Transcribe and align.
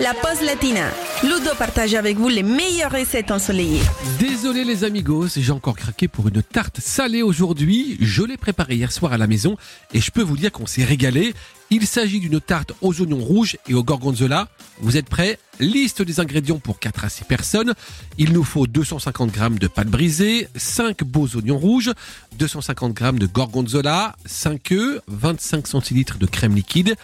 la 0.00 0.14
pause 0.14 0.40
latina. 0.40 0.88
Ludo 1.22 1.54
partage 1.58 1.94
avec 1.94 2.16
vous 2.16 2.28
les 2.28 2.42
meilleures 2.42 2.90
recettes 2.90 3.30
ensoleillées. 3.30 3.82
Désolé 4.18 4.64
les 4.64 4.82
amigos, 4.84 5.28
j'ai 5.36 5.52
encore 5.52 5.76
craqué 5.76 6.08
pour 6.08 6.28
une 6.28 6.42
tarte 6.42 6.80
salée 6.80 7.22
aujourd'hui. 7.22 7.98
Je 8.00 8.22
l'ai 8.22 8.38
préparée 8.38 8.76
hier 8.76 8.92
soir 8.92 9.12
à 9.12 9.18
la 9.18 9.26
maison 9.26 9.58
et 9.92 10.00
je 10.00 10.10
peux 10.10 10.22
vous 10.22 10.38
dire 10.38 10.52
qu'on 10.52 10.64
s'est 10.64 10.84
régalé. 10.84 11.34
Il 11.68 11.86
s'agit 11.86 12.18
d'une 12.18 12.40
tarte 12.40 12.72
aux 12.80 12.98
oignons 13.02 13.20
rouges 13.20 13.58
et 13.68 13.74
au 13.74 13.84
gorgonzola. 13.84 14.48
Vous 14.80 14.96
êtes 14.96 15.08
prêts? 15.08 15.38
Liste 15.60 16.00
des 16.00 16.18
ingrédients 16.18 16.58
pour 16.58 16.78
4 16.78 17.04
à 17.04 17.08
6 17.10 17.24
personnes. 17.24 17.74
Il 18.16 18.32
nous 18.32 18.42
faut 18.42 18.66
250 18.66 19.34
g 19.34 19.40
de 19.50 19.68
pâte 19.68 19.88
brisée, 19.88 20.48
5 20.56 21.04
beaux 21.04 21.28
oignons 21.36 21.58
rouges, 21.58 21.92
250 22.38 22.98
g 22.98 23.12
de 23.12 23.26
gorgonzola, 23.26 24.16
5 24.24 24.72
œufs, 24.72 25.02
25 25.08 25.66
centilitres 25.66 26.16
de 26.16 26.26
crème 26.26 26.54
liquide, 26.54 26.96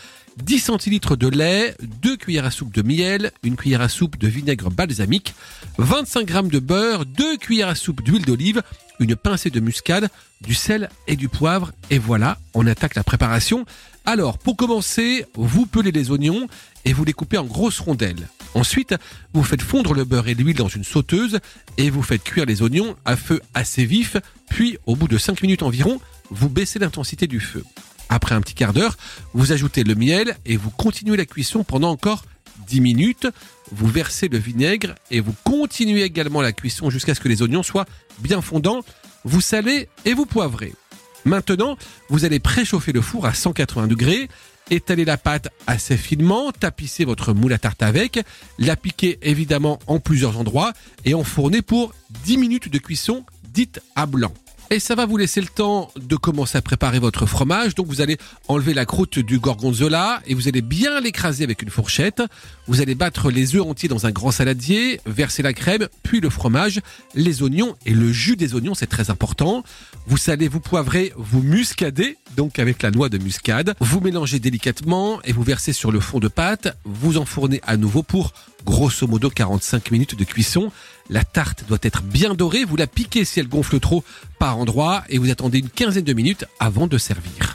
10 0.42 0.58
centilitres 0.58 1.16
de 1.16 1.28
lait, 1.28 1.74
2 2.02 2.16
cuillères 2.16 2.44
à 2.44 2.50
soupe 2.50 2.72
de 2.74 2.82
miel, 2.82 3.32
une 3.42 3.56
cuillère 3.56 3.80
à 3.80 3.88
soupe 3.88 4.18
de 4.18 4.28
vinaigre 4.28 4.70
balsamique, 4.70 5.34
25 5.78 6.28
g 6.28 6.42
de 6.42 6.58
beurre, 6.58 7.06
2 7.06 7.36
cuillères 7.38 7.68
à 7.68 7.74
soupe 7.74 8.02
d'huile 8.02 8.24
d'olive, 8.24 8.62
une 9.00 9.16
pincée 9.16 9.50
de 9.50 9.60
muscade, 9.60 10.08
du 10.42 10.54
sel 10.54 10.90
et 11.06 11.16
du 11.16 11.28
poivre. 11.28 11.72
Et 11.90 11.98
voilà, 11.98 12.38
on 12.54 12.66
attaque 12.66 12.94
la 12.94 13.04
préparation. 13.04 13.64
Alors, 14.04 14.38
pour 14.38 14.56
commencer, 14.56 15.24
vous 15.34 15.66
pelez 15.66 15.90
les 15.90 16.10
oignons 16.10 16.46
et 16.84 16.92
vous 16.92 17.04
les 17.04 17.12
coupez 17.12 17.38
en 17.38 17.44
grosses 17.44 17.80
rondelles. 17.80 18.28
Ensuite, 18.54 18.94
vous 19.32 19.42
faites 19.42 19.62
fondre 19.62 19.94
le 19.94 20.04
beurre 20.04 20.28
et 20.28 20.34
l'huile 20.34 20.56
dans 20.56 20.68
une 20.68 20.84
sauteuse 20.84 21.40
et 21.76 21.90
vous 21.90 22.02
faites 22.02 22.22
cuire 22.22 22.46
les 22.46 22.62
oignons 22.62 22.96
à 23.04 23.16
feu 23.16 23.40
assez 23.54 23.84
vif. 23.84 24.16
Puis, 24.48 24.78
au 24.86 24.96
bout 24.96 25.08
de 25.08 25.18
5 25.18 25.42
minutes 25.42 25.62
environ, 25.62 26.00
vous 26.30 26.48
baissez 26.48 26.78
l'intensité 26.78 27.26
du 27.26 27.40
feu. 27.40 27.64
Après 28.08 28.34
un 28.34 28.40
petit 28.40 28.54
quart 28.54 28.72
d'heure, 28.72 28.96
vous 29.34 29.52
ajoutez 29.52 29.84
le 29.84 29.94
miel 29.94 30.36
et 30.46 30.56
vous 30.56 30.70
continuez 30.70 31.16
la 31.16 31.26
cuisson 31.26 31.64
pendant 31.64 31.90
encore 31.90 32.24
10 32.66 32.80
minutes. 32.80 33.28
Vous 33.72 33.88
versez 33.88 34.28
le 34.28 34.38
vinaigre 34.38 34.94
et 35.10 35.20
vous 35.20 35.34
continuez 35.44 36.02
également 36.02 36.40
la 36.40 36.52
cuisson 36.52 36.90
jusqu'à 36.90 37.14
ce 37.14 37.20
que 37.20 37.28
les 37.28 37.42
oignons 37.42 37.62
soient 37.62 37.86
bien 38.18 38.40
fondants. 38.40 38.82
Vous 39.24 39.40
salez 39.40 39.88
et 40.04 40.14
vous 40.14 40.26
poivrez. 40.26 40.72
Maintenant, 41.24 41.76
vous 42.08 42.24
allez 42.24 42.38
préchauffer 42.38 42.92
le 42.92 43.00
four 43.00 43.26
à 43.26 43.34
180 43.34 43.88
degrés, 43.88 44.28
étaler 44.70 45.04
la 45.04 45.16
pâte 45.16 45.48
assez 45.66 45.96
finement, 45.96 46.52
tapisser 46.52 47.04
votre 47.04 47.32
moule 47.32 47.52
à 47.52 47.58
tarte 47.58 47.82
avec, 47.82 48.20
la 48.58 48.76
piquer 48.76 49.18
évidemment 49.22 49.80
en 49.88 49.98
plusieurs 49.98 50.38
endroits 50.38 50.72
et 51.04 51.14
enfourner 51.14 51.62
pour 51.62 51.92
10 52.24 52.38
minutes 52.38 52.68
de 52.68 52.78
cuisson 52.78 53.24
dite 53.52 53.80
à 53.96 54.06
blanc. 54.06 54.32
Et 54.68 54.80
ça 54.80 54.96
va 54.96 55.06
vous 55.06 55.16
laisser 55.16 55.40
le 55.40 55.46
temps 55.46 55.92
de 55.94 56.16
commencer 56.16 56.58
à 56.58 56.62
préparer 56.62 56.98
votre 56.98 57.24
fromage. 57.24 57.76
Donc 57.76 57.86
vous 57.86 58.00
allez 58.00 58.18
enlever 58.48 58.74
la 58.74 58.84
croûte 58.84 59.20
du 59.20 59.38
gorgonzola 59.38 60.20
et 60.26 60.34
vous 60.34 60.48
allez 60.48 60.60
bien 60.60 61.00
l'écraser 61.00 61.44
avec 61.44 61.62
une 61.62 61.70
fourchette. 61.70 62.20
Vous 62.66 62.80
allez 62.80 62.96
battre 62.96 63.30
les 63.30 63.54
œufs 63.54 63.62
entiers 63.62 63.88
dans 63.88 64.06
un 64.06 64.10
grand 64.10 64.32
saladier, 64.32 65.00
verser 65.06 65.44
la 65.44 65.52
crème, 65.52 65.86
puis 66.02 66.18
le 66.18 66.30
fromage, 66.30 66.80
les 67.14 67.42
oignons 67.42 67.76
et 67.86 67.92
le 67.92 68.12
jus 68.12 68.34
des 68.34 68.54
oignons, 68.54 68.74
c'est 68.74 68.88
très 68.88 69.08
important. 69.08 69.62
Vous 70.08 70.16
salez, 70.16 70.48
vous 70.48 70.60
poivrez, 70.60 71.12
vous 71.16 71.42
muscadez, 71.42 72.18
donc 72.36 72.58
avec 72.58 72.82
la 72.82 72.90
noix 72.90 73.08
de 73.08 73.18
muscade. 73.18 73.74
Vous 73.80 74.00
mélangez 74.00 74.38
délicatement 74.38 75.20
et 75.24 75.32
vous 75.32 75.42
versez 75.42 75.72
sur 75.72 75.90
le 75.90 76.00
fond 76.00 76.20
de 76.20 76.28
pâte. 76.28 76.76
Vous 76.84 77.16
enfournez 77.16 77.60
à 77.66 77.76
nouveau 77.76 78.02
pour 78.02 78.32
grosso 78.64 79.06
modo 79.06 79.30
45 79.30 79.90
minutes 79.90 80.16
de 80.16 80.24
cuisson. 80.24 80.70
La 81.08 81.24
tarte 81.24 81.64
doit 81.68 81.78
être 81.82 82.02
bien 82.02 82.34
dorée, 82.34 82.64
vous 82.64 82.76
la 82.76 82.86
piquez 82.86 83.24
si 83.24 83.40
elle 83.40 83.48
gonfle 83.48 83.80
trop 83.80 84.04
par 84.38 84.58
endroit 84.58 85.04
et 85.08 85.18
vous 85.18 85.30
attendez 85.30 85.58
une 85.58 85.70
quinzaine 85.70 86.04
de 86.04 86.12
minutes 86.12 86.44
avant 86.58 86.86
de 86.86 86.98
servir. 86.98 87.45